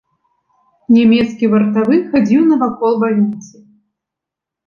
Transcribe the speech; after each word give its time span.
Нямецкі 0.95 1.49
вартавы 1.53 1.95
хадзіў 2.13 2.41
навакол 2.53 2.93
бальніцы. 3.03 3.55